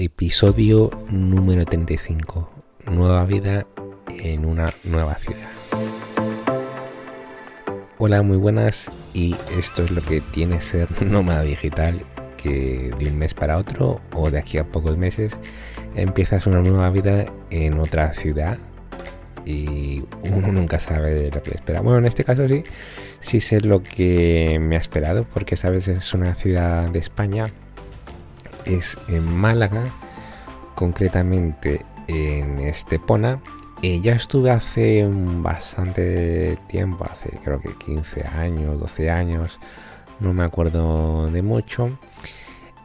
Episodio 0.00 0.92
número 1.10 1.64
35. 1.64 2.48
Nueva 2.86 3.24
vida 3.24 3.66
en 4.06 4.44
una 4.44 4.66
nueva 4.84 5.16
ciudad. 5.16 5.48
Hola, 7.98 8.22
muy 8.22 8.36
buenas 8.36 8.92
y 9.12 9.34
esto 9.58 9.82
es 9.82 9.90
lo 9.90 10.00
que 10.00 10.20
tiene 10.20 10.60
ser 10.60 10.86
nómada 11.04 11.42
digital 11.42 12.00
que 12.36 12.94
de 12.96 13.10
un 13.10 13.18
mes 13.18 13.34
para 13.34 13.58
otro 13.58 14.00
o 14.14 14.30
de 14.30 14.38
aquí 14.38 14.58
a 14.58 14.70
pocos 14.70 14.96
meses 14.96 15.36
empiezas 15.96 16.46
una 16.46 16.60
nueva 16.60 16.90
vida 16.90 17.26
en 17.50 17.80
otra 17.80 18.14
ciudad 18.14 18.56
y 19.44 20.04
uno 20.32 20.52
nunca 20.52 20.78
sabe 20.78 21.28
lo 21.32 21.42
que 21.42 21.56
espera. 21.56 21.80
Bueno, 21.80 21.98
en 21.98 22.06
este 22.06 22.22
caso 22.22 22.46
sí, 22.46 22.62
sí 23.18 23.40
sé 23.40 23.62
lo 23.62 23.82
que 23.82 24.60
me 24.60 24.76
ha 24.76 24.78
esperado 24.78 25.26
porque 25.34 25.56
esta 25.56 25.70
vez 25.70 25.88
es 25.88 26.14
una 26.14 26.36
ciudad 26.36 26.88
de 26.88 27.00
España 27.00 27.46
es 28.68 28.96
en 29.08 29.36
Málaga, 29.36 29.84
concretamente 30.74 31.84
en 32.06 32.58
Estepona. 32.58 33.40
y 33.80 34.00
ya 34.00 34.12
estuve 34.12 34.50
hace 34.50 35.08
bastante 35.10 36.58
tiempo, 36.68 37.04
hace 37.04 37.30
creo 37.44 37.60
que 37.60 37.74
15 37.74 38.26
años, 38.26 38.80
12 38.80 39.10
años, 39.10 39.58
no 40.20 40.32
me 40.32 40.44
acuerdo 40.44 41.30
de 41.30 41.42
mucho. 41.42 41.98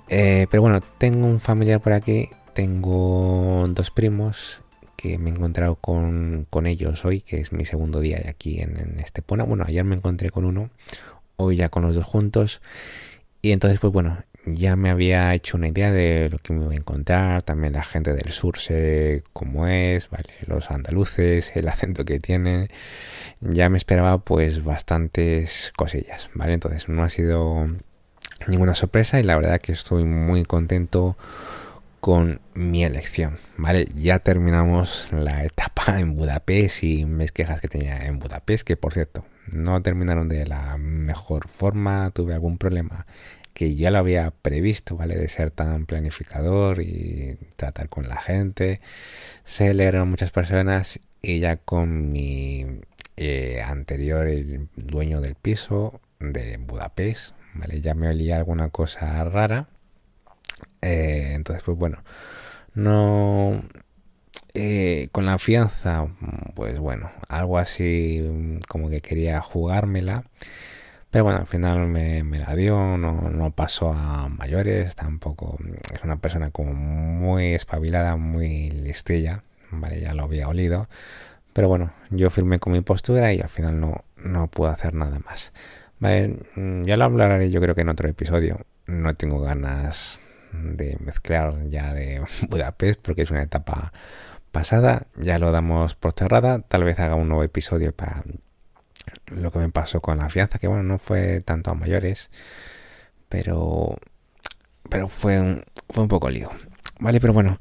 Eh, 0.07 0.47
pero 0.51 0.61
bueno, 0.61 0.81
tengo 0.97 1.25
un 1.25 1.39
familiar 1.39 1.81
por 1.81 1.93
aquí, 1.93 2.29
tengo 2.53 3.65
dos 3.69 3.89
primos 3.91 4.61
que 4.95 5.17
me 5.17 5.29
he 5.29 5.33
encontrado 5.33 5.75
con, 5.75 6.47
ellos 6.65 7.03
hoy, 7.05 7.21
que 7.21 7.41
es 7.41 7.51
mi 7.51 7.65
segundo 7.65 7.99
día 7.99 8.23
aquí 8.29 8.59
en, 8.61 8.77
en 8.77 8.99
Estepona. 8.99 9.43
Bueno, 9.43 9.65
ayer 9.67 9.83
me 9.83 9.95
encontré 9.95 10.29
con 10.29 10.45
uno, 10.45 10.69
hoy 11.37 11.57
ya 11.57 11.69
con 11.69 11.83
los 11.83 11.95
dos 11.95 12.05
juntos. 12.05 12.61
Y 13.41 13.51
entonces, 13.51 13.79
pues 13.79 13.91
bueno, 13.91 14.23
ya 14.45 14.75
me 14.75 14.89
había 14.89 15.33
hecho 15.33 15.57
una 15.57 15.69
idea 15.69 15.91
de 15.91 16.29
lo 16.29 16.37
que 16.37 16.53
me 16.53 16.63
iba 16.63 16.73
a 16.73 16.75
encontrar, 16.75 17.43
también 17.43 17.73
la 17.73 17.83
gente 17.83 18.13
del 18.13 18.31
sur 18.31 18.57
sé 18.57 19.23
cómo 19.33 19.67
es, 19.67 20.09
¿vale? 20.09 20.29
Los 20.47 20.69
andaluces, 20.71 21.51
el 21.55 21.67
acento 21.69 22.05
que 22.05 22.19
tienen, 22.19 22.69
ya 23.39 23.69
me 23.69 23.77
esperaba 23.77 24.19
pues 24.19 24.63
bastantes 24.63 25.71
cosillas, 25.75 26.29
¿vale? 26.33 26.53
Entonces 26.53 26.89
no 26.89 27.03
ha 27.03 27.09
sido 27.09 27.67
ninguna 28.47 28.75
sorpresa 28.75 29.19
y 29.19 29.23
la 29.23 29.35
verdad 29.35 29.61
que 29.61 29.71
estoy 29.71 30.03
muy 30.03 30.43
contento 30.43 31.15
con 32.01 32.41
mi 32.53 32.83
elección, 32.83 33.37
¿vale? 33.55 33.87
Ya 33.95 34.19
terminamos 34.19 35.07
la 35.11 35.45
etapa 35.45 35.99
en 35.99 36.17
Budapest 36.17 36.83
y 36.83 37.05
mis 37.05 37.31
quejas 37.31 37.61
que 37.61 37.69
tenía 37.69 38.05
en 38.05 38.19
Budapest, 38.19 38.67
que 38.67 38.75
por 38.75 38.93
cierto, 38.93 39.23
no 39.47 39.81
terminaron 39.81 40.27
de 40.27 40.45
la 40.45 40.77
mejor 40.77 41.47
forma, 41.47 42.11
tuve 42.11 42.33
algún 42.33 42.57
problema 42.57 43.05
que 43.53 43.75
ya 43.75 43.91
lo 43.91 43.99
había 43.99 44.31
previsto, 44.31 44.97
¿vale? 44.97 45.15
De 45.15 45.29
ser 45.29 45.51
tan 45.51 45.85
planificador 45.85 46.81
y 46.81 47.37
tratar 47.55 47.89
con 47.89 48.09
la 48.09 48.17
gente. 48.17 48.81
Sé 49.45 49.73
leer 49.73 49.97
a 49.97 50.05
muchas 50.05 50.31
personas 50.31 50.99
y 51.21 51.39
ya 51.39 51.57
con 51.57 52.11
mi 52.11 52.81
eh, 53.17 53.61
anterior 53.61 54.27
dueño 54.75 55.21
del 55.21 55.35
piso 55.35 56.01
de 56.19 56.57
Budapest, 56.57 57.33
¿vale? 57.53 57.81
Ya 57.81 57.93
me 57.93 58.09
olía 58.09 58.37
alguna 58.37 58.69
cosa 58.69 59.23
rara. 59.23 59.67
Eh, 60.81 61.33
entonces, 61.35 61.63
pues 61.63 61.77
bueno, 61.77 62.03
no... 62.73 63.61
Eh, 64.55 65.09
con 65.11 65.25
la 65.25 65.39
fianza, 65.39 66.07
pues 66.53 66.77
bueno, 66.77 67.11
algo 67.27 67.57
así 67.57 68.59
como 68.67 68.87
que 68.89 69.01
quería 69.01 69.41
jugármela. 69.41 70.25
Pero 71.13 71.25
bueno, 71.25 71.41
al 71.41 71.45
final 71.45 71.87
me, 71.89 72.23
la 72.39 72.55
dio, 72.55 72.97
no, 72.97 73.51
pasó 73.51 73.93
a 73.93 74.29
mayores, 74.29 74.95
tampoco 74.95 75.59
es 75.93 76.03
una 76.03 76.17
persona 76.17 76.49
como 76.49 76.73
muy 76.73 77.53
espabilada, 77.53 78.15
muy 78.15 78.71
listilla, 78.71 79.43
vale, 79.69 80.01
ya 80.01 80.15
lo 80.15 80.23
había 80.23 80.47
olido. 80.47 80.87
Pero 81.53 81.67
bueno, 81.67 81.93
yo 82.09 82.31
firmé 82.31 82.57
con 82.57 82.73
mi 82.73 82.81
postura 82.81 83.31
y 83.31 83.41
al 83.41 83.49
final 83.49 83.79
no, 83.79 84.05
no 84.17 84.47
puedo 84.47 84.71
hacer 84.71 84.95
nada 84.95 85.19
más. 85.19 85.53
Vale, 85.99 86.39
mm, 86.55 86.81
ya 86.81 86.97
lo 86.97 87.03
hablaré 87.03 87.51
yo 87.51 87.61
creo 87.61 87.75
que 87.75 87.81
en 87.81 87.89
otro 87.89 88.09
episodio. 88.09 88.61
No 88.87 89.13
tengo 89.13 89.39
ganas 89.39 90.19
de 90.51 90.97
mezclar 90.99 91.67
ya 91.69 91.93
de 91.93 92.23
Budapest 92.49 92.99
porque 93.03 93.21
es 93.21 93.29
una 93.29 93.43
etapa 93.43 93.93
pasada. 94.51 95.05
Ya 95.15 95.37
lo 95.37 95.51
damos 95.51 95.93
por 95.93 96.13
cerrada. 96.13 96.61
Tal 96.61 96.83
vez 96.83 96.99
haga 96.99 97.13
un 97.13 97.27
nuevo 97.27 97.43
episodio 97.43 97.91
para 97.91 98.23
lo 99.27 99.51
que 99.51 99.59
me 99.59 99.69
pasó 99.69 100.01
con 100.01 100.17
la 100.17 100.29
fianza, 100.29 100.59
que 100.59 100.67
bueno, 100.67 100.83
no 100.83 100.99
fue 100.99 101.41
tanto 101.41 101.71
a 101.71 101.75
mayores, 101.75 102.29
pero, 103.29 103.97
pero 104.89 105.07
fue, 105.07 105.39
un, 105.39 105.63
fue 105.89 106.03
un 106.03 106.09
poco 106.09 106.29
lío. 106.29 106.49
Vale, 106.99 107.19
pero 107.19 107.33
bueno, 107.33 107.59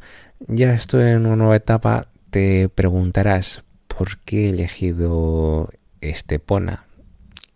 ya 0.49 0.75
estoy 0.75 1.11
en 1.11 1.27
una 1.27 1.37
nueva 1.37 1.57
etapa. 1.57 2.09
Te 2.31 2.69
preguntarás 2.69 3.65
por 3.89 4.19
qué 4.21 4.47
he 4.47 4.51
elegido 4.51 5.71
Estepona. 6.01 6.87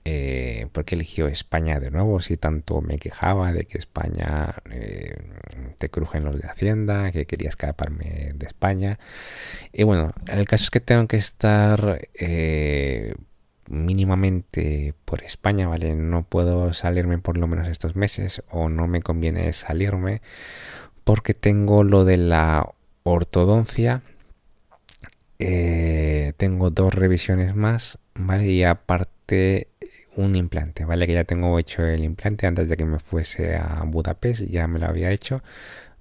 Eh, 0.08 0.68
¿Por 0.70 0.84
qué 0.84 0.94
eligió 0.94 1.26
España 1.26 1.80
de 1.80 1.90
nuevo? 1.90 2.20
Si 2.20 2.36
tanto 2.36 2.80
me 2.80 2.98
quejaba 2.98 3.52
de 3.52 3.64
que 3.64 3.76
España 3.76 4.54
eh, 4.70 5.16
te 5.78 5.88
crujen 5.88 6.24
los 6.24 6.40
de 6.40 6.46
Hacienda, 6.46 7.10
que 7.10 7.26
quería 7.26 7.48
escaparme 7.48 8.32
de 8.34 8.46
España. 8.46 9.00
Y 9.72 9.82
bueno, 9.82 10.12
el 10.26 10.46
caso 10.46 10.64
es 10.64 10.70
que 10.70 10.80
tengo 10.80 11.08
que 11.08 11.16
estar 11.16 12.08
eh, 12.14 13.14
mínimamente 13.68 14.94
por 15.04 15.22
España, 15.22 15.68
¿vale? 15.68 15.94
No 15.94 16.22
puedo 16.22 16.72
salirme 16.74 17.18
por 17.18 17.38
lo 17.38 17.46
menos 17.46 17.68
estos 17.68 17.96
meses 17.96 18.42
o 18.50 18.68
no 18.68 18.86
me 18.86 19.02
conviene 19.02 19.52
salirme 19.52 20.22
porque 21.04 21.34
tengo 21.34 21.84
lo 21.84 22.04
de 22.04 22.16
la 22.16 22.72
ortodoncia. 23.04 24.02
Eh, 25.38 26.32
tengo 26.36 26.70
dos 26.70 26.94
revisiones 26.94 27.54
más, 27.54 27.98
¿vale? 28.14 28.46
Y 28.50 28.64
aparte 28.64 29.68
un 30.16 30.34
implante, 30.34 30.84
¿vale? 30.84 31.06
Que 31.06 31.14
ya 31.14 31.24
tengo 31.24 31.58
hecho 31.58 31.84
el 31.84 32.04
implante 32.04 32.46
antes 32.46 32.68
de 32.68 32.76
que 32.76 32.84
me 32.84 32.98
fuese 32.98 33.56
a 33.56 33.82
Budapest, 33.84 34.42
ya 34.42 34.66
me 34.66 34.78
lo 34.78 34.86
había 34.86 35.10
hecho, 35.10 35.42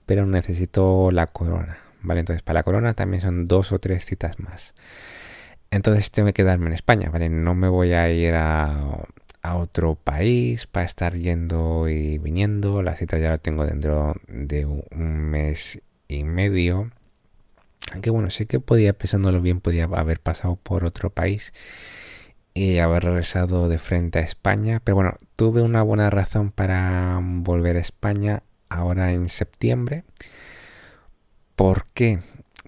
pero 0.05 0.25
necesito 0.25 1.11
la 1.11 1.27
corona, 1.27 1.79
¿vale? 2.01 2.21
Entonces 2.21 2.43
para 2.43 2.59
la 2.59 2.63
corona 2.63 2.93
también 2.93 3.21
son 3.21 3.47
dos 3.47 3.71
o 3.71 3.79
tres 3.79 4.05
citas 4.05 4.39
más. 4.39 4.73
Entonces 5.71 6.11
tengo 6.11 6.27
que 6.27 6.33
quedarme 6.33 6.67
en 6.67 6.73
España, 6.73 7.09
¿vale? 7.11 7.29
No 7.29 7.55
me 7.55 7.67
voy 7.67 7.93
a 7.93 8.09
ir 8.09 8.33
a, 8.35 9.05
otro 9.53 9.93
país 9.93 10.65
para 10.65 10.87
estar 10.87 11.13
yendo 11.15 11.87
y 11.87 12.17
viniendo. 12.17 12.81
La 12.81 12.95
cita 12.95 13.19
ya 13.19 13.29
la 13.29 13.37
tengo 13.37 13.65
dentro 13.65 14.15
de 14.27 14.65
un 14.65 14.85
mes 15.29 15.81
y 16.07 16.23
medio. 16.23 16.91
Aunque 17.91 18.09
bueno, 18.09 18.31
sé 18.31 18.47
que 18.47 18.59
podía, 18.59 18.93
pensándolo 18.93 19.41
bien, 19.41 19.61
podía 19.61 19.85
haber 19.85 20.19
pasado 20.19 20.55
por 20.55 20.83
otro 20.83 21.11
país 21.11 21.53
y 22.55 22.79
haber 22.79 23.03
regresado 23.03 23.69
de 23.69 23.77
frente 23.77 24.19
a 24.19 24.23
España. 24.23 24.81
Pero 24.83 24.95
bueno, 24.95 25.15
tuve 25.35 25.61
una 25.61 25.83
buena 25.83 26.09
razón 26.09 26.51
para 26.51 27.19
volver 27.21 27.77
a 27.77 27.81
España 27.81 28.41
ahora 28.69 29.11
en 29.11 29.29
septiembre. 29.29 30.03
¿Por 31.55 31.85
qué? 31.93 32.19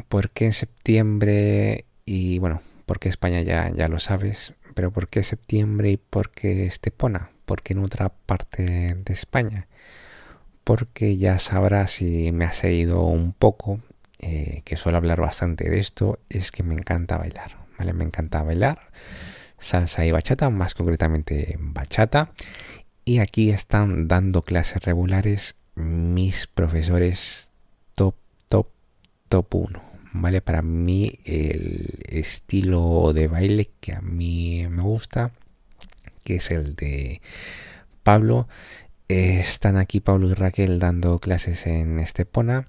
Porque 0.10 0.46
en 0.46 0.54
septiembre 0.54 1.86
y 2.06 2.40
bueno, 2.40 2.62
porque 2.88 3.10
España 3.10 3.42
ya, 3.42 3.70
ya 3.70 3.88
lo 3.88 4.00
sabes, 4.00 4.54
pero 4.74 4.90
¿por 4.90 5.10
qué 5.10 5.24
septiembre 5.24 5.92
y 5.92 5.98
por 5.98 6.32
qué 6.32 6.66
Estepona? 6.66 7.30
¿Por 7.46 7.62
qué 7.62 7.74
en 7.74 7.84
otra 7.84 8.10
parte 8.10 8.96
de 8.96 9.14
España? 9.14 9.68
Porque 10.64 11.18
ya 11.18 11.38
sabrás 11.38 11.92
si 11.92 12.32
me 12.32 12.46
has 12.46 12.58
seguido 12.58 13.04
un 13.04 13.34
poco, 13.34 13.80
eh, 14.18 14.64
que 14.66 14.78
suelo 14.78 14.98
hablar 14.98 15.22
bastante 15.22 15.70
de 15.70 15.80
esto, 15.80 16.18
es 16.30 16.52
que 16.52 16.64
me 16.64 16.74
encanta 16.74 17.18
bailar, 17.18 17.58
¿vale? 17.78 17.94
Me 17.94 18.04
encanta 18.04 18.42
bailar 18.42 18.80
salsa 19.60 20.06
y 20.06 20.12
bachata, 20.12 20.50
más 20.50 20.74
concretamente 20.74 21.58
bachata. 21.60 22.32
Y 23.06 23.20
aquí 23.20 23.52
están 23.52 24.08
dando 24.08 24.42
clases 24.42 24.84
regulares 24.84 25.56
mis 25.76 26.48
profesores 26.48 27.50
top, 27.96 28.16
top, 28.50 28.68
top 29.30 29.56
1. 29.56 29.87
¿Vale? 30.22 30.42
Para 30.42 30.62
mí 30.62 31.20
el 31.26 32.00
estilo 32.10 33.14
de 33.14 33.28
baile 33.28 33.70
que 33.80 33.94
a 33.94 34.02
mí 34.02 34.68
me 34.70 34.84
gusta, 34.84 35.32
que 36.24 36.36
es 36.38 36.52
el 36.52 36.76
de 36.76 37.22
Pablo. 38.04 38.48
están 39.08 39.78
aquí 39.78 40.00
Pablo 40.00 40.30
y 40.30 40.34
Raquel 40.34 40.80
dando 40.80 41.20
clases 41.20 41.66
en 41.68 42.00
Estepona. 42.00 42.68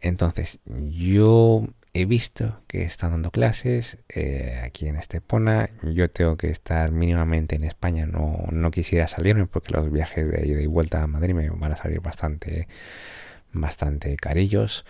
Entonces, 0.00 0.60
yo 0.66 1.68
he 1.94 2.04
visto 2.04 2.60
que 2.66 2.84
están 2.84 3.12
dando 3.12 3.30
clases 3.30 3.98
eh, 4.08 4.60
aquí 4.62 4.86
en 4.86 4.96
Estepona. 4.96 5.70
Yo 5.82 6.10
tengo 6.10 6.36
que 6.36 6.48
estar 6.50 6.92
mínimamente 6.92 7.56
en 7.56 7.64
España. 7.64 8.06
No, 8.06 8.46
no 8.52 8.70
quisiera 8.70 9.08
salirme 9.08 9.46
porque 9.46 9.72
los 9.72 9.90
viajes 9.90 10.30
de 10.30 10.46
ida 10.46 10.60
y 10.60 10.66
vuelta 10.66 11.02
a 11.02 11.06
Madrid 11.06 11.34
me 11.34 11.48
van 11.48 11.72
a 11.72 11.76
salir 11.76 12.00
bastante, 12.00 12.68
bastante 13.52 14.16
carillos. 14.16 14.84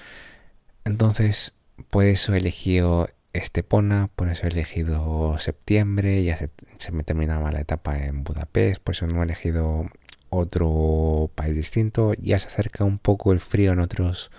Entonces, 0.85 1.55
por 1.91 2.05
eso 2.05 2.35
he 2.35 2.39
elegido 2.39 3.09
Estepona, 3.33 4.09
por 4.17 4.29
eso 4.29 4.47
he 4.47 4.51
elegido 4.51 5.39
septiembre, 5.39 6.23
ya 6.25 6.39
se, 6.39 6.93
me 6.93 7.05
terminaba 7.05 7.53
la 7.53 7.61
etapa 7.61 7.99
en 7.99 8.25
Budapest, 8.25 8.83
por 8.83 8.95
eso 8.95 9.07
no 9.07 9.21
he 9.21 9.25
elegido 9.25 9.87
otro 10.31 11.31
país 11.35 11.55
distinto, 11.55 12.15
ya 12.15 12.39
se 12.39 12.49
acerca 12.49 12.85
un 12.85 12.99
poco 12.99 13.33
el 13.33 13.41
frío 13.41 13.73
en 13.73 13.81
otros 13.81 14.31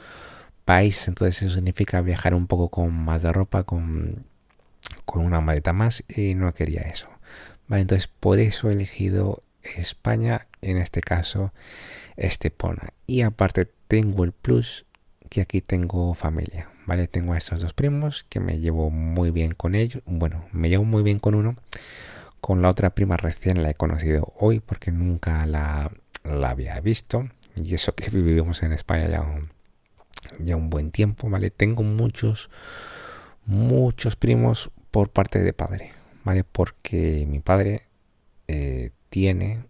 países, 0.65 1.07
entonces 1.07 1.43
eso 1.43 1.55
significa 1.55 2.01
viajar 2.01 2.33
un 2.33 2.47
poco 2.47 2.69
con 2.69 2.93
más 2.93 3.21
de 3.21 3.31
ropa, 3.31 3.63
con, 3.63 4.25
con 5.05 5.23
una 5.23 5.41
maleta 5.41 5.73
más 5.73 6.03
y 6.07 6.35
no 6.35 6.53
quería 6.53 6.81
eso. 6.81 7.07
Vale, 7.67 7.81
entonces 7.83 8.07
por 8.07 8.39
eso 8.39 8.69
he 8.69 8.73
elegido 8.73 9.43
España, 9.61 10.47
en 10.61 10.77
este 10.77 11.01
caso 11.01 11.53
Estepona. 12.15 12.93
Y 13.05 13.21
aparte 13.21 13.69
tengo 13.87 14.23
el 14.23 14.31
plus 14.31 14.85
que 15.29 15.41
aquí 15.41 15.61
tengo 15.61 16.13
familia, 16.13 16.69
¿vale? 16.87 17.07
Tengo 17.07 17.33
a 17.33 17.37
estos 17.37 17.61
dos 17.61 17.73
primos 17.73 18.25
que 18.29 18.39
me 18.39 18.59
llevo 18.59 18.89
muy 18.89 19.29
bien 19.29 19.53
con 19.53 19.75
ellos. 19.75 20.01
Bueno, 20.05 20.45
me 20.51 20.69
llevo 20.69 20.85
muy 20.85 21.03
bien 21.03 21.19
con 21.19 21.35
uno. 21.35 21.55
Con 22.41 22.61
la 22.61 22.69
otra 22.69 22.91
prima 22.91 23.17
recién 23.17 23.61
la 23.61 23.69
he 23.69 23.75
conocido 23.75 24.33
hoy 24.39 24.59
porque 24.59 24.91
nunca 24.91 25.45
la, 25.45 25.91
la 26.23 26.49
había 26.49 26.79
visto. 26.79 27.29
Y 27.63 27.75
eso 27.75 27.93
que 27.93 28.09
vivimos 28.11 28.63
en 28.63 28.73
España 28.73 29.07
ya 29.09 29.21
un, 29.21 29.49
ya 30.39 30.55
un 30.55 30.69
buen 30.69 30.91
tiempo, 30.91 31.29
¿vale? 31.29 31.51
Tengo 31.51 31.83
muchos, 31.83 32.49
muchos 33.45 34.15
primos 34.15 34.71
por 34.89 35.09
parte 35.09 35.39
de 35.39 35.53
padre, 35.53 35.91
¿vale? 36.23 36.43
Porque 36.43 37.25
mi 37.27 37.39
padre 37.39 37.83
eh, 38.47 38.91
tiene 39.09 39.65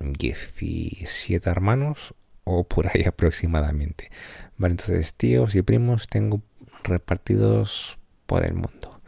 17 0.00 1.48
hermanos 1.48 2.14
o 2.44 2.64
por 2.64 2.88
ahí 2.88 3.02
aproximadamente. 3.06 4.10
Vale, 4.56 4.72
entonces 4.72 5.14
tíos 5.14 5.54
y 5.54 5.62
primos 5.62 6.08
tengo 6.08 6.40
repartidos 6.84 7.98
por 8.26 8.44
el 8.44 8.54
mundo. 8.54 9.00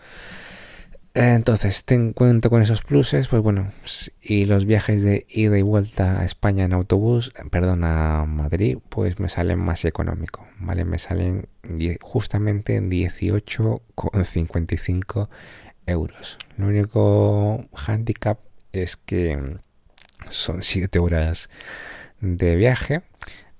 Entonces, 1.19 1.87
ten 1.87 2.13
cuento 2.13 2.51
con 2.51 2.61
esos 2.61 2.83
pluses, 2.83 3.29
pues 3.29 3.41
bueno, 3.41 3.73
y 4.21 4.45
los 4.45 4.67
viajes 4.67 5.03
de 5.03 5.25
ida 5.31 5.57
y 5.57 5.63
vuelta 5.63 6.21
a 6.21 6.27
España 6.27 6.67
en 6.67 6.75
autobús, 6.75 7.33
perdón, 7.51 7.85
a 7.85 8.27
Madrid, 8.27 8.77
pues 8.91 9.19
me 9.19 9.31
salen 9.31 9.59
más 9.59 9.87
económico, 9.87 10.47
¿vale? 10.59 10.85
Me 10.85 10.99
salen 10.99 11.49
justamente 12.03 12.77
en 12.77 12.91
18,55 12.91 15.31
euros. 15.87 16.37
Lo 16.59 16.67
único 16.67 17.65
handicap 17.73 18.41
es 18.73 18.99
que 18.99 19.57
son 20.29 20.63
7 20.63 20.99
horas 20.99 21.49
de 22.21 22.57
viaje, 22.57 23.05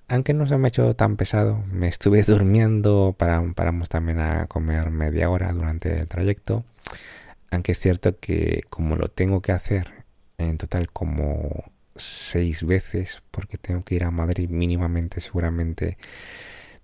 aunque 0.09 0.35
no 0.35 0.47
se 0.47 0.57
me 0.57 0.67
ha 0.67 0.69
hecho 0.69 0.95
tan 0.95 1.17
pesado, 1.17 1.65
me 1.71 1.89
estuve 1.89 2.23
durmiendo, 2.27 3.15
para, 3.19 3.43
paramos 3.55 3.89
también 3.89 4.21
a 4.21 4.47
comer 4.47 4.91
media 4.91 5.31
hora 5.31 5.53
durante 5.53 5.99
el 5.99 6.07
trayecto, 6.07 6.65
aunque 7.51 7.73
es 7.73 7.79
cierto 7.79 8.19
que 8.19 8.63
como 8.71 8.97
lo 8.97 9.09
tengo 9.09 9.43
que 9.43 9.53
hacer 9.53 10.05
en 10.39 10.59
total 10.59 10.91
como 10.91 11.65
seis 11.97 12.63
veces, 12.63 13.23
porque 13.31 13.59
tengo 13.59 13.83
que 13.85 13.97
ir 13.97 14.05
a 14.05 14.11
Madrid 14.11 14.49
mínimamente, 14.51 15.21
seguramente 15.21 15.99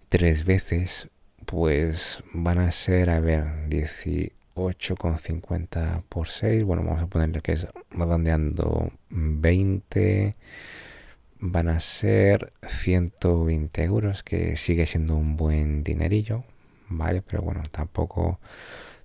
tres 0.09 0.45
veces, 0.45 1.09
pues 1.47 2.23
van 2.33 2.59
a 2.59 2.73
ser, 2.73 3.11
a 3.11 3.21
ver, 3.21 3.45
18,50 3.69 6.03
por 6.09 6.29
6, 6.29 6.65
bueno, 6.65 6.83
vamos 6.83 7.03
a 7.03 7.07
ponerle 7.07 7.41
que 7.41 7.53
es 7.53 7.67
redondeando 7.91 8.91
20 9.11 10.35
van 11.44 11.69
a 11.69 11.81
ser 11.81 12.53
120 12.69 13.83
euros, 13.83 14.23
que 14.23 14.56
sigue 14.56 14.87
siendo 14.87 15.17
un 15.17 15.37
buen 15.37 15.83
dinerillo, 15.83 16.44
¿vale? 16.89 17.21
Pero 17.21 17.43
bueno, 17.43 17.65
tampoco, 17.69 18.39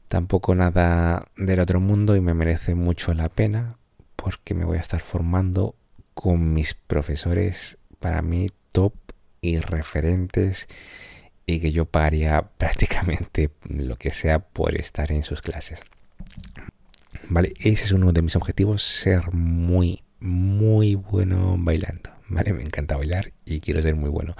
tampoco 0.07 0.53
nada 0.53 1.25
del 1.35 1.59
otro 1.59 1.79
mundo 1.79 2.15
y 2.15 2.21
me 2.21 2.35
merece 2.35 2.75
mucho 2.75 3.15
la 3.15 3.29
pena 3.29 3.77
porque 4.15 4.53
me 4.53 4.65
voy 4.65 4.77
a 4.77 4.81
estar 4.81 5.01
formando 5.01 5.73
con 6.13 6.53
mis 6.53 6.75
profesores 6.75 7.79
para 7.99 8.21
mí 8.21 8.49
top 8.71 8.93
y 9.41 9.57
referentes 9.57 10.67
y 11.47 11.59
que 11.59 11.71
yo 11.71 11.85
pagaría 11.85 12.43
prácticamente 12.59 13.49
lo 13.67 13.95
que 13.95 14.11
sea 14.11 14.39
por 14.39 14.75
estar 14.75 15.11
en 15.11 15.23
sus 15.23 15.41
clases. 15.41 15.79
Vale, 17.29 17.53
ese 17.59 17.85
es 17.85 17.91
uno 17.91 18.11
de 18.11 18.21
mis 18.21 18.35
objetivos, 18.35 18.83
ser 18.83 19.33
muy, 19.33 20.03
muy 20.19 20.93
bueno 20.93 21.55
bailando. 21.57 22.16
¿Vale? 22.29 22.53
Me 22.53 22.63
encanta 22.63 22.97
bailar 22.97 23.33
y 23.45 23.59
quiero 23.59 23.81
ser 23.81 23.95
muy 23.95 24.09
bueno. 24.09 24.35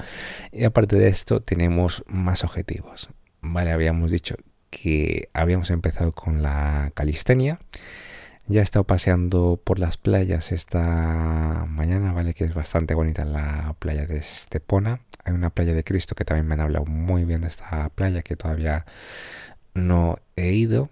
Y 0.52 0.64
aparte 0.64 0.98
de 0.98 1.08
esto, 1.08 1.42
tenemos 1.42 2.04
más 2.08 2.44
objetivos, 2.44 3.10
¿vale? 3.42 3.72
Habíamos 3.72 4.12
dicho 4.12 4.36
que 4.70 5.30
habíamos 5.34 5.70
empezado 5.72 6.12
con 6.12 6.42
la 6.42 6.92
calistenia. 6.94 7.60
Ya 8.48 8.62
he 8.62 8.64
estado 8.64 8.86
paseando 8.86 9.62
por 9.62 9.78
las 9.78 9.98
playas 9.98 10.52
esta 10.54 11.66
mañana, 11.68 12.14
¿vale? 12.14 12.34
Que 12.34 12.46
es 12.46 12.54
bastante 12.54 12.94
bonita 12.94 13.26
la 13.26 13.76
playa 13.80 14.06
de 14.06 14.20
Estepona. 14.20 15.02
Hay 15.26 15.34
una 15.34 15.50
playa 15.50 15.74
de 15.74 15.84
Cristo 15.84 16.16
que 16.16 16.24
también 16.24 16.48
me 16.48 16.54
han 16.54 16.62
hablado 16.62 16.86
muy 16.86 17.26
bien 17.26 17.42
de 17.42 17.50
esta 17.50 17.90
playa 17.90 18.22
que 18.22 18.38
todavía 18.38 18.86
no 19.74 20.18
he 20.38 20.52
ido. 20.54 20.90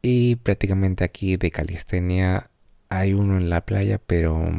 Y 0.00 0.36
prácticamente 0.36 1.04
aquí 1.04 1.36
de 1.36 1.50
calistenia 1.50 2.50
hay 2.88 3.12
uno 3.12 3.36
en 3.36 3.50
la 3.50 3.62
playa, 3.66 4.00
pero 4.06 4.50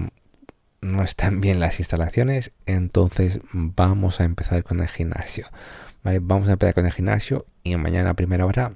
no 0.81 1.03
están 1.03 1.41
bien 1.41 1.59
las 1.59 1.79
instalaciones, 1.79 2.51
entonces 2.65 3.39
vamos 3.51 4.19
a 4.19 4.23
empezar 4.23 4.63
con 4.63 4.79
el 4.79 4.87
gimnasio. 4.87 5.47
¿vale? 6.03 6.19
Vamos 6.19 6.49
a 6.49 6.53
empezar 6.53 6.73
con 6.73 6.85
el 6.85 6.91
gimnasio 6.91 7.45
y 7.63 7.75
mañana 7.75 8.11
a 8.11 8.13
primera 8.15 8.45
hora 8.45 8.73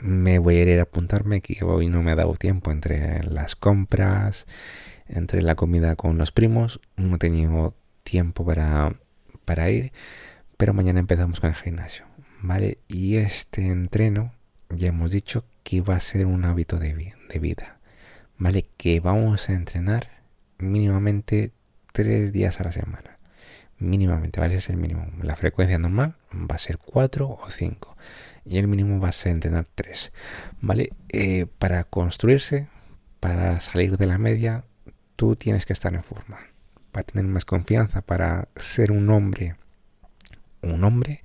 me 0.00 0.38
voy 0.38 0.56
a 0.56 0.62
ir 0.62 0.78
a 0.78 0.82
apuntarme 0.82 1.40
que 1.40 1.64
hoy 1.64 1.88
no 1.88 2.02
me 2.02 2.12
ha 2.12 2.16
dado 2.16 2.34
tiempo 2.34 2.70
entre 2.70 3.22
las 3.24 3.56
compras, 3.56 4.46
entre 5.06 5.42
la 5.42 5.54
comida 5.54 5.96
con 5.96 6.18
los 6.18 6.32
primos, 6.32 6.80
no 6.96 7.16
he 7.16 7.18
tenido 7.18 7.74
tiempo 8.02 8.44
para, 8.44 8.96
para 9.44 9.70
ir, 9.70 9.92
pero 10.56 10.74
mañana 10.74 11.00
empezamos 11.00 11.40
con 11.40 11.50
el 11.50 11.56
gimnasio. 11.56 12.04
¿vale? 12.40 12.78
Y 12.88 13.16
este 13.16 13.66
entreno 13.66 14.32
ya 14.70 14.88
hemos 14.88 15.10
dicho 15.10 15.44
que 15.62 15.80
va 15.80 15.96
a 15.96 16.00
ser 16.00 16.26
un 16.26 16.44
hábito 16.44 16.78
de, 16.78 17.14
de 17.28 17.38
vida. 17.38 17.78
¿Vale? 18.36 18.66
Que 18.76 19.00
vamos 19.00 19.48
a 19.48 19.54
entrenar 19.54 20.17
mínimamente 20.58 21.52
tres 21.92 22.32
días 22.32 22.60
a 22.60 22.64
la 22.64 22.72
semana. 22.72 23.18
Mínimamente, 23.78 24.40
¿vale? 24.40 24.54
Ese 24.54 24.58
es 24.58 24.70
el 24.70 24.76
mínimo. 24.76 25.06
La 25.22 25.36
frecuencia 25.36 25.78
normal 25.78 26.16
va 26.32 26.56
a 26.56 26.58
ser 26.58 26.78
4 26.78 27.28
o 27.28 27.50
5. 27.50 27.96
Y 28.44 28.58
el 28.58 28.66
mínimo 28.66 29.00
va 29.00 29.08
a 29.08 29.12
ser 29.12 29.32
entrenar 29.32 29.66
3. 29.74 30.12
¿Vale? 30.60 30.90
Eh, 31.10 31.46
para 31.58 31.84
construirse, 31.84 32.68
para 33.20 33.60
salir 33.60 33.96
de 33.96 34.06
la 34.06 34.18
media, 34.18 34.64
tú 35.16 35.36
tienes 35.36 35.64
que 35.64 35.72
estar 35.72 35.94
en 35.94 36.02
forma. 36.02 36.38
Para 36.90 37.04
tener 37.04 37.26
más 37.26 37.44
confianza, 37.44 38.00
para 38.00 38.48
ser 38.56 38.90
un 38.90 39.10
hombre, 39.10 39.56
un 40.62 40.82
hombre, 40.82 41.22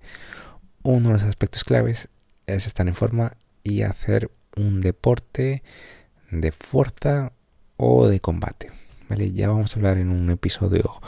uno 0.83 1.09
de 1.09 1.13
los 1.13 1.23
aspectos 1.23 1.63
claves 1.63 2.09
es 2.45 2.67
estar 2.67 2.87
en 2.87 2.93
forma 2.93 3.37
y 3.63 3.83
hacer 3.83 4.29
un 4.55 4.81
deporte 4.81 5.63
de 6.29 6.51
fuerza 6.51 7.31
o 7.77 8.07
de 8.07 8.19
combate. 8.19 8.71
Ya 9.15 9.47
vamos 9.47 9.75
a 9.75 9.79
hablar 9.79 9.97
en 9.97 10.09
un 10.09 10.31
episodio 10.31 10.99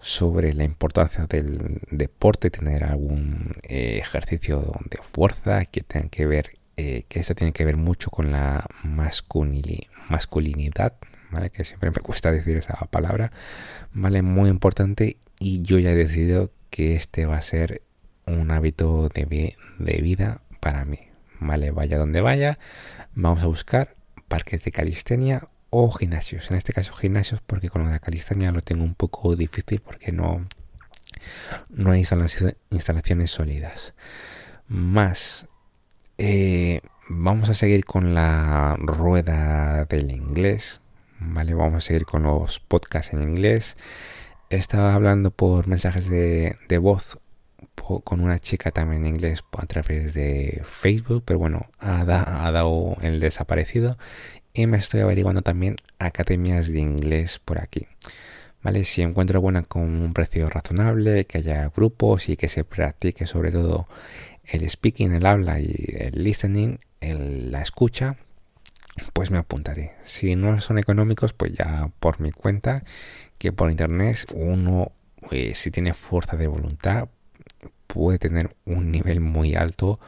sobre 0.00 0.52
la 0.52 0.64
importancia 0.64 1.24
del 1.26 1.80
deporte, 1.90 2.50
tener 2.50 2.84
algún 2.84 3.52
eh, 3.62 3.96
ejercicio 3.98 4.74
de 4.90 4.98
fuerza 4.98 5.64
que 5.64 5.80
tenga 5.80 6.10
que 6.10 6.26
ver, 6.26 6.58
eh, 6.76 7.04
que 7.08 7.20
esto 7.20 7.34
tiene 7.34 7.54
que 7.54 7.64
ver 7.64 7.78
mucho 7.78 8.10
con 8.10 8.32
la 8.32 8.66
masculinidad, 8.84 10.92
¿vale? 11.30 11.48
Que 11.48 11.64
siempre 11.64 11.90
me 11.90 12.02
cuesta 12.02 12.30
decir 12.30 12.58
esa 12.58 12.74
palabra, 12.90 13.32
¿vale? 13.94 14.20
Muy 14.20 14.50
importante 14.50 15.16
y 15.38 15.62
yo 15.62 15.78
ya 15.78 15.92
he 15.92 15.96
decidido 15.96 16.50
que 16.68 16.96
este 16.96 17.24
va 17.24 17.38
a 17.38 17.42
ser 17.42 17.80
un 18.26 18.50
hábito 18.50 19.08
de, 19.08 19.56
de 19.78 20.02
vida 20.02 20.42
para 20.60 20.84
mí, 20.84 20.98
¿vale? 21.40 21.70
Vaya 21.70 21.96
donde 21.96 22.20
vaya, 22.20 22.58
vamos 23.14 23.42
a 23.42 23.46
buscar 23.46 23.96
parques 24.28 24.62
de 24.62 24.70
calistenia 24.70 25.48
o 25.70 25.90
gimnasios. 25.90 26.50
En 26.50 26.56
este 26.56 26.72
caso 26.72 26.92
gimnasios 26.92 27.40
porque 27.40 27.70
con 27.70 27.90
la 27.90 27.98
calistenia 27.98 28.50
lo 28.50 28.60
tengo 28.60 28.84
un 28.84 28.94
poco 28.94 29.36
difícil 29.36 29.80
porque 29.80 30.12
no, 30.12 30.46
no 31.68 31.92
hay 31.92 32.00
instalaciones 32.70 33.30
sólidas. 33.30 33.94
Más, 34.68 35.46
eh, 36.18 36.80
vamos 37.08 37.48
a 37.48 37.54
seguir 37.54 37.84
con 37.84 38.14
la 38.14 38.76
rueda 38.78 39.84
del 39.86 40.10
inglés. 40.10 40.80
Vale, 41.20 41.54
vamos 41.54 41.78
a 41.78 41.80
seguir 41.80 42.04
con 42.04 42.22
los 42.22 42.60
podcasts 42.60 43.12
en 43.12 43.22
inglés. 43.22 43.76
Estaba 44.50 44.94
hablando 44.94 45.30
por 45.30 45.66
mensajes 45.66 46.08
de, 46.08 46.78
voz 46.80 47.18
con 48.04 48.20
una 48.20 48.38
chica 48.38 48.70
también 48.70 49.02
en 49.06 49.14
inglés 49.14 49.42
a 49.56 49.66
través 49.66 50.12
de 50.12 50.62
Facebook, 50.64 51.22
pero 51.24 51.38
bueno, 51.38 51.66
ha, 51.78 52.00
ha 52.00 52.52
dado 52.52 52.96
el 53.00 53.20
desaparecido 53.20 53.96
y 54.52 54.66
me 54.66 54.78
estoy 54.78 55.00
averiguando 55.00 55.42
también 55.42 55.76
academias 55.98 56.68
de 56.68 56.80
inglés 56.80 57.38
por 57.38 57.58
aquí. 57.58 57.86
¿Vale? 58.62 58.84
Si 58.84 59.02
encuentro 59.02 59.40
buena 59.40 59.62
con 59.62 59.82
un 59.82 60.12
precio 60.12 60.48
razonable, 60.48 61.26
que 61.26 61.38
haya 61.38 61.70
grupos 61.74 62.28
y 62.28 62.36
que 62.36 62.48
se 62.48 62.64
practique 62.64 63.26
sobre 63.26 63.52
todo 63.52 63.86
el 64.44 64.68
speaking, 64.68 65.12
el 65.12 65.26
habla 65.26 65.60
y 65.60 65.74
el 65.96 66.24
listening, 66.24 66.78
la 67.00 67.62
escucha, 67.62 68.16
pues 69.12 69.30
me 69.30 69.38
apuntaré. 69.38 69.92
Si 70.04 70.34
no 70.34 70.60
son 70.60 70.78
económicos, 70.78 71.32
pues 71.32 71.52
ya 71.52 71.90
por 72.00 72.20
mi 72.20 72.32
cuenta, 72.32 72.84
que 73.38 73.52
por 73.52 73.70
internet 73.70 74.32
uno, 74.34 74.92
eh, 75.30 75.54
si 75.54 75.70
tiene 75.70 75.94
fuerza 75.94 76.36
de 76.36 76.48
voluntad, 76.48 77.08
puede 77.86 78.18
tener 78.18 78.50
un 78.64 78.90
nivel 78.90 79.20
muy 79.20 79.54
alto 79.54 80.00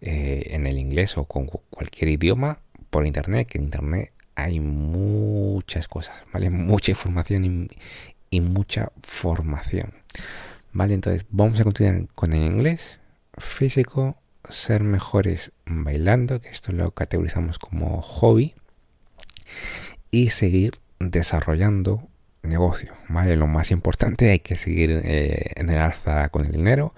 eh, 0.00 0.42
en 0.50 0.66
el 0.66 0.78
inglés 0.78 1.18
o 1.18 1.24
con 1.24 1.46
cualquier 1.46 2.10
idioma 2.10 2.60
por 2.90 3.06
internet, 3.06 3.48
que 3.48 3.58
en 3.58 3.64
internet 3.64 4.12
hay 4.34 4.60
muchas 4.60 5.88
cosas, 5.88 6.16
¿vale? 6.32 6.50
Mucha 6.50 6.92
información 6.92 7.68
y, 8.30 8.40
mucha 8.40 8.92
formación. 9.02 9.92
Vale, 10.72 10.94
entonces 10.94 11.24
vamos 11.30 11.58
a 11.60 11.64
continuar 11.64 12.06
con 12.14 12.32
el 12.32 12.44
inglés 12.44 13.00
físico, 13.38 14.16
ser 14.48 14.84
mejores 14.84 15.50
bailando, 15.66 16.40
que 16.40 16.50
esto 16.50 16.70
lo 16.70 16.92
categorizamos 16.92 17.58
como 17.58 18.00
hobby, 18.02 18.54
y 20.12 20.30
seguir 20.30 20.78
desarrollando 21.00 22.08
negocio, 22.42 22.94
¿vale? 23.08 23.36
Lo 23.36 23.48
más 23.48 23.70
importante, 23.72 24.30
hay 24.30 24.38
que 24.38 24.56
seguir 24.56 25.00
eh, 25.04 25.52
en 25.56 25.68
el 25.70 25.78
alza 25.78 26.28
con 26.28 26.46
el 26.46 26.52
dinero, 26.52 26.94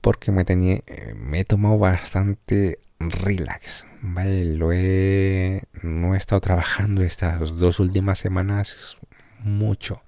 porque 0.00 0.32
me, 0.32 0.44
tenía, 0.44 0.80
eh, 0.86 1.14
me 1.16 1.40
he 1.40 1.44
tomado 1.44 1.78
bastante 1.78 2.78
relax, 2.98 3.86
¿vale? 4.02 4.44
Lo 4.44 4.72
he, 4.72 5.62
no 5.82 6.14
he 6.14 6.18
estado 6.18 6.40
trabajando 6.40 7.02
estas 7.02 7.56
dos 7.56 7.80
últimas 7.80 8.18
semanas 8.18 8.96
mucho. 9.40 10.02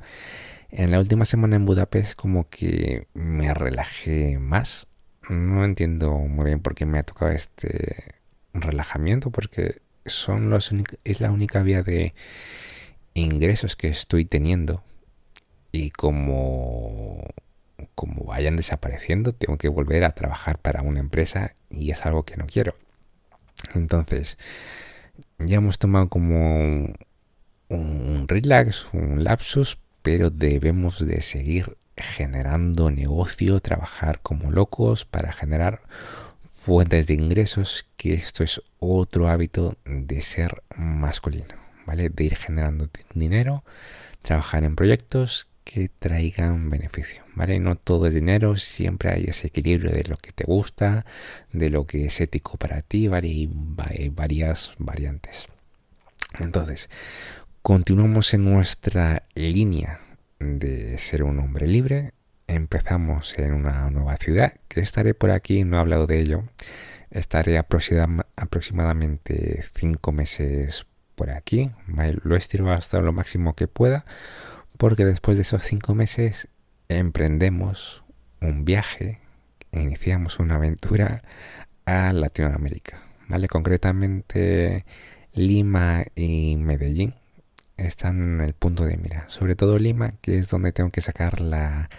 En 0.71 0.91
la 0.91 0.99
última 0.99 1.25
semana 1.25 1.57
en 1.57 1.65
Budapest 1.65 2.15
como 2.15 2.49
que 2.49 3.07
me 3.15 3.53
relajé 3.55 4.39
más. 4.39 4.87
No 5.29 5.65
entiendo 5.65 6.13
muy 6.13 6.47
bien 6.47 6.61
por 6.61 6.75
qué 6.75 6.87
me 6.87 6.99
ha 6.99 7.03
tocado 7.03 7.33
este 7.33 8.15
relajamiento, 8.55 9.31
porque 9.31 9.81
son 10.07 10.51
los 10.51 10.73
es 11.05 11.21
la 11.21 11.31
única 11.31 11.63
vía 11.63 11.83
de 11.83 12.15
ingresos 13.15 13.77
que 13.77 13.89
estoy 13.89 14.25
teniendo. 14.25 14.83
Y 15.73 15.91
como 15.91 17.23
como 17.95 18.25
vayan 18.25 18.57
desapareciendo, 18.57 19.33
tengo 19.33 19.59
que 19.59 19.69
volver 19.69 20.05
a 20.05 20.13
trabajar 20.13 20.59
para 20.59 20.83
una 20.83 21.01
empresa 21.01 21.55
y 21.71 21.91
es 21.91 22.05
algo 22.07 22.25
que 22.25 22.37
no 22.37 22.47
quiero. 22.47 22.75
Entonces, 23.75 24.39
ya 25.39 25.57
hemos 25.57 25.79
tomado 25.79 26.09
como 26.09 26.93
un 27.69 28.25
relax, 28.29 28.87
un 28.93 29.25
lapsus, 29.25 29.79
pero 30.03 30.31
debemos 30.31 31.05
de 31.07 31.23
seguir 31.23 31.77
generando 31.97 32.91
negocio, 32.91 33.61
trabajar 33.61 34.21
como 34.23 34.51
locos 34.51 35.05
para 35.05 35.33
generar 35.33 35.83
fuentes 36.53 37.07
de 37.07 37.15
ingresos, 37.15 37.87
que 37.97 38.15
esto 38.15 38.45
es 38.45 38.63
otro 38.79 39.29
hábito 39.29 39.77
de 39.85 40.23
ser 40.23 40.63
masculino, 40.77 41.55
¿vale? 41.87 42.09
De 42.09 42.25
ir 42.25 42.37
generando 42.37 42.89
dinero, 43.15 43.65
trabajar 44.23 44.65
en 44.65 44.77
proyectos 44.77 45.49
que 45.65 45.91
traigan 45.99 46.71
beneficio, 46.71 47.23
¿vale? 47.39 47.61
No 47.61 47.77
todo 47.77 48.09
es 48.09 48.15
dinero, 48.15 48.57
siempre 48.57 49.13
hay 49.13 49.27
ese 49.29 49.47
equilibrio 49.47 49.93
de 49.93 50.03
lo 50.05 50.17
que 50.17 50.33
te 50.33 50.43
gusta, 50.43 51.07
de 51.53 51.71
lo 51.71 51.87
que 51.87 52.07
es 52.07 52.21
ético 52.21 52.59
para 52.59 52.83
ti, 52.83 53.07
hay 53.07 53.49
varias 54.11 54.73
variantes. 54.79 55.47
Entonces, 56.41 56.91
continuamos 57.63 58.35
en 58.35 58.45
nuestra 58.45 59.23
línea 59.37 60.01
de 60.41 60.99
ser 60.99 61.23
un 61.23 61.39
hombre 61.39 61.69
libre. 61.69 62.13
Empezamos 62.49 63.39
en 63.39 63.55
una 63.55 63.89
nueva 63.91 64.17
ciudad, 64.17 64.55
que 64.67 64.81
estaré 64.81 65.15
por 65.15 65.31
aquí, 65.31 65.63
no 65.63 65.77
he 65.77 65.81
hablado 65.81 66.09
de 66.09 66.19
ello. 66.19 66.43
Estaré 67.11 67.57
aproximadamente 67.57 69.65
cinco 69.75 70.11
meses 70.11 70.87
por 71.15 71.31
aquí. 71.31 71.71
Lo 72.25 72.35
estiro 72.35 72.73
hasta 72.73 73.01
lo 73.01 73.13
máximo 73.13 73.55
que 73.55 73.69
pueda 73.69 74.05
porque 74.77 75.05
después 75.05 75.37
de 75.37 75.43
esos 75.43 75.63
cinco 75.63 75.95
meses 75.95 76.49
emprendemos 76.89 78.03
un 78.41 78.65
viaje, 78.65 79.21
iniciamos 79.73 80.39
una 80.39 80.57
aventura 80.57 81.23
a 81.85 82.13
Latinoamérica, 82.13 83.03
¿vale? 83.29 83.49
Concretamente 83.49 84.85
Lima 85.33 86.05
y 86.15 86.57
Medellín 86.57 87.15
están 87.77 88.21
en 88.21 88.41
el 88.41 88.55
punto 88.55 88.85
de 88.85 88.97
mira, 88.97 89.27
sobre 89.29 89.55
todo 89.55 89.79
Lima, 89.79 90.15
que 90.21 90.39
es 90.39 90.51
donde 90.51 90.73
tengo 90.73 90.91
que 90.91 91.01
sacar 91.01 91.41
la 91.41 91.91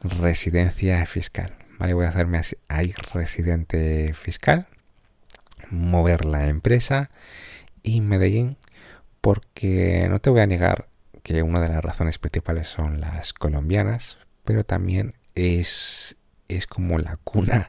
residencia 0.00 1.04
fiscal, 1.06 1.54
¿vale? 1.78 1.94
Voy 1.94 2.06
a 2.06 2.10
hacerme 2.10 2.40
ahí 2.68 2.94
residente 3.12 4.14
fiscal, 4.14 4.68
mover 5.70 6.24
la 6.24 6.48
empresa 6.48 7.10
y 7.82 8.00
Medellín 8.00 8.56
porque 9.20 10.06
no 10.08 10.20
te 10.20 10.30
voy 10.30 10.40
a 10.40 10.46
negar 10.46 10.88
que 11.22 11.42
una 11.42 11.60
de 11.60 11.68
las 11.68 11.84
razones 11.84 12.18
principales 12.18 12.68
son 12.68 13.00
las 13.00 13.32
colombianas, 13.32 14.16
pero 14.48 14.64
también 14.64 15.12
es, 15.34 16.16
es 16.48 16.66
como 16.66 16.98
la 16.98 17.18
cuna 17.22 17.68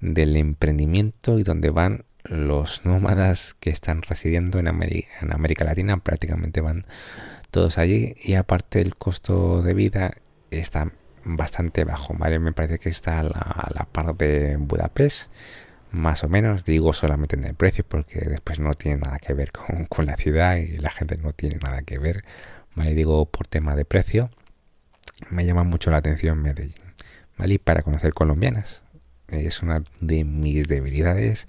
del 0.00 0.38
emprendimiento 0.38 1.38
y 1.38 1.42
donde 1.42 1.68
van 1.68 2.06
los 2.24 2.86
nómadas 2.86 3.52
que 3.60 3.68
están 3.68 4.00
residiendo 4.00 4.58
en 4.58 4.66
América, 4.66 5.08
en 5.20 5.34
América 5.34 5.66
Latina, 5.66 5.98
prácticamente 5.98 6.62
van 6.62 6.86
todos 7.50 7.76
allí 7.76 8.14
y 8.24 8.36
aparte 8.36 8.80
el 8.80 8.96
costo 8.96 9.60
de 9.60 9.74
vida 9.74 10.12
está 10.50 10.92
bastante 11.26 11.84
bajo, 11.84 12.14
¿vale? 12.16 12.38
Me 12.38 12.52
parece 12.52 12.78
que 12.78 12.88
está 12.88 13.20
a 13.20 13.24
la, 13.24 13.68
la 13.74 13.84
par 13.84 14.16
de 14.16 14.56
Budapest, 14.56 15.30
más 15.90 16.24
o 16.24 16.30
menos, 16.30 16.64
digo 16.64 16.94
solamente 16.94 17.36
en 17.36 17.44
el 17.44 17.54
precio 17.54 17.84
porque 17.86 18.20
después 18.20 18.60
no 18.60 18.70
tiene 18.70 18.96
nada 18.96 19.18
que 19.18 19.34
ver 19.34 19.52
con, 19.52 19.84
con 19.84 20.06
la 20.06 20.16
ciudad 20.16 20.56
y 20.56 20.78
la 20.78 20.88
gente 20.88 21.18
no 21.18 21.34
tiene 21.34 21.58
nada 21.62 21.82
que 21.82 21.98
ver 21.98 22.24
¿vale? 22.74 22.94
Digo 22.94 23.26
por 23.26 23.46
tema 23.46 23.76
de 23.76 23.84
precio, 23.84 24.30
me 25.30 25.44
llama 25.44 25.64
mucho 25.64 25.90
la 25.90 25.98
atención 25.98 26.40
Medellín, 26.42 26.74
¿vale? 27.36 27.54
Y 27.54 27.58
para 27.58 27.82
conocer 27.82 28.14
colombianas, 28.14 28.82
es 29.28 29.62
una 29.62 29.82
de 30.00 30.24
mis 30.24 30.68
debilidades 30.68 31.46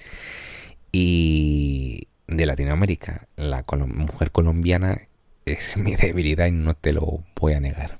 y 0.91 2.08
de 2.27 2.46
Latinoamérica, 2.46 3.27
la 3.36 3.63
mujer 3.70 4.32
colombiana 4.32 5.01
es 5.46 5.77
mi 5.77 5.96
debilidad 5.96 6.48
y 6.48 6.51
no 6.51 6.74
te 6.74 6.94
lo 6.94 7.24
voy 7.39 7.53
a 7.53 7.60
negar, 7.60 8.00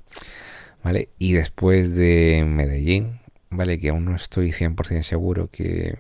¿vale? 0.84 1.10
Y 1.20 1.34
después 1.34 1.94
de 1.94 2.46
Medellín, 2.48 3.20
¿vale? 3.50 3.80
Que 3.80 3.90
aún 3.90 4.06
no 4.06 4.16
estoy 4.16 4.52
100% 4.52 5.04
seguro 5.04 5.50
que 5.50 5.98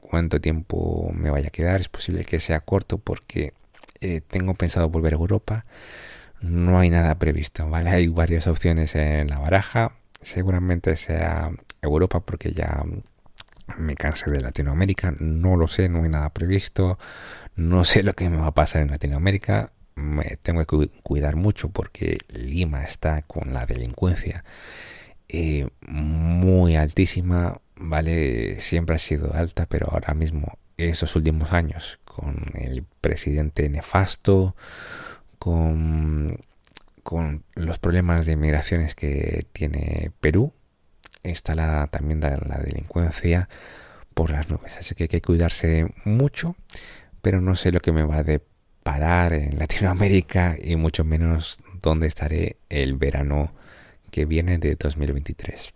cuánto 0.00 0.40
tiempo 0.40 1.10
me 1.12 1.30
vaya 1.30 1.48
a 1.48 1.52
quedar, 1.52 1.80
es 1.80 1.88
posible 1.88 2.24
que 2.24 2.40
sea 2.40 2.60
corto 2.60 2.98
porque 2.98 3.52
eh, 4.00 4.20
tengo 4.26 4.54
pensado 4.54 4.88
volver 4.88 5.12
a 5.14 5.16
Europa, 5.16 5.66
no 6.40 6.78
hay 6.78 6.90
nada 6.90 7.18
previsto, 7.18 7.68
¿vale? 7.68 7.90
Hay 7.90 8.08
varias 8.08 8.46
opciones 8.46 8.94
en 8.94 9.28
la 9.28 9.38
baraja, 9.38 9.92
seguramente 10.20 10.96
sea 10.96 11.50
Europa 11.82 12.20
porque 12.20 12.52
ya 12.52 12.82
me 13.76 13.96
cansé 13.96 14.30
de 14.30 14.40
Latinoamérica, 14.40 15.14
no 15.18 15.56
lo 15.56 15.68
sé, 15.68 15.88
no 15.88 16.02
hay 16.02 16.08
nada 16.08 16.30
previsto, 16.30 16.98
no 17.56 17.84
sé 17.84 18.02
lo 18.02 18.14
que 18.14 18.30
me 18.30 18.38
va 18.38 18.48
a 18.48 18.54
pasar 18.54 18.82
en 18.82 18.90
Latinoamérica, 18.90 19.72
me 19.94 20.38
tengo 20.42 20.64
que 20.64 20.88
cuidar 21.02 21.36
mucho 21.36 21.70
porque 21.70 22.18
Lima 22.28 22.84
está 22.84 23.22
con 23.22 23.52
la 23.52 23.66
delincuencia 23.66 24.44
eh, 25.28 25.68
muy 25.86 26.76
altísima, 26.76 27.60
¿vale? 27.76 28.60
Siempre 28.60 28.96
ha 28.96 28.98
sido 28.98 29.34
alta, 29.34 29.66
pero 29.66 29.88
ahora 29.90 30.14
mismo, 30.14 30.58
esos 30.76 31.14
últimos 31.16 31.52
años, 31.52 31.98
con 32.04 32.46
el 32.54 32.84
presidente 33.00 33.68
nefasto, 33.68 34.56
con, 35.38 36.44
los 37.54 37.78
problemas 37.78 38.26
de 38.26 38.36
migraciones 38.36 38.94
que 38.94 39.46
tiene 39.52 40.10
Perú, 40.20 40.52
está 41.22 41.54
la, 41.54 41.86
también 41.86 42.20
la, 42.20 42.36
la 42.36 42.58
delincuencia 42.58 43.48
por 44.14 44.30
las 44.30 44.48
nubes. 44.50 44.76
Así 44.76 44.94
que 44.94 45.04
hay 45.04 45.08
que 45.08 45.22
cuidarse 45.22 45.86
mucho, 46.04 46.56
pero 47.22 47.40
no 47.40 47.54
sé 47.54 47.72
lo 47.72 47.80
que 47.80 47.92
me 47.92 48.02
va 48.02 48.16
a 48.16 48.22
deparar 48.22 49.32
en 49.32 49.58
Latinoamérica 49.58 50.56
y 50.62 50.76
mucho 50.76 51.04
menos 51.04 51.58
dónde 51.80 52.06
estaré 52.06 52.56
el 52.68 52.94
verano 52.96 53.52
que 54.10 54.26
viene 54.26 54.58
de 54.58 54.74
2023. 54.74 55.72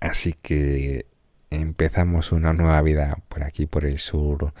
Así 0.00 0.34
que 0.40 1.06
empezamos 1.50 2.32
una 2.32 2.52
nueva 2.52 2.82
vida 2.82 3.18
por 3.28 3.42
aquí, 3.42 3.66
por 3.66 3.84
el 3.84 3.98
sur 3.98 4.52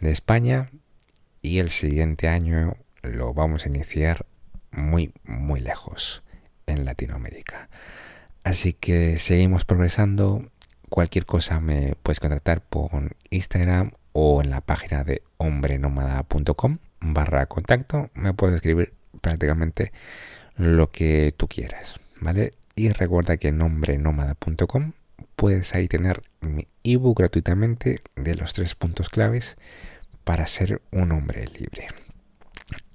de 0.00 0.10
España 0.10 0.70
y 1.42 1.58
el 1.58 1.70
siguiente 1.70 2.28
año 2.28 2.76
lo 3.04 3.34
vamos 3.34 3.64
a 3.64 3.68
iniciar 3.68 4.26
muy, 4.70 5.12
muy 5.24 5.60
lejos 5.60 6.22
en 6.66 6.84
Latinoamérica. 6.84 7.68
Así 8.42 8.72
que 8.72 9.18
seguimos 9.18 9.64
progresando. 9.64 10.50
Cualquier 10.88 11.26
cosa 11.26 11.60
me 11.60 11.94
puedes 12.02 12.20
contactar 12.20 12.60
por 12.60 13.16
Instagram 13.30 13.92
o 14.12 14.42
en 14.42 14.50
la 14.50 14.60
página 14.60 15.02
de 15.02 15.22
hombrenomada.com 15.38 16.78
barra 17.00 17.46
contacto. 17.46 18.10
Me 18.14 18.34
puedes 18.34 18.56
escribir 18.56 18.94
prácticamente 19.20 19.92
lo 20.56 20.90
que 20.90 21.34
tú 21.36 21.48
quieras, 21.48 22.00
¿vale? 22.20 22.54
Y 22.76 22.90
recuerda 22.90 23.36
que 23.36 23.48
en 23.48 23.62
hombrenomada.com 23.62 24.92
puedes 25.36 25.74
ahí 25.74 25.88
tener 25.88 26.22
mi 26.40 26.68
ebook 26.84 27.18
gratuitamente 27.18 28.02
de 28.14 28.34
los 28.34 28.52
tres 28.52 28.74
puntos 28.74 29.08
claves 29.08 29.56
para 30.24 30.46
ser 30.46 30.80
un 30.90 31.12
hombre 31.12 31.46
libre. 31.46 31.88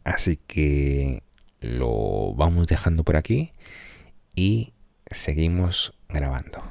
Así 0.09 0.37
que 0.37 1.21
lo 1.61 2.33
vamos 2.33 2.65
dejando 2.65 3.03
por 3.03 3.15
aquí 3.15 3.53
y 4.33 4.73
seguimos 5.05 5.93
grabando. 6.07 6.63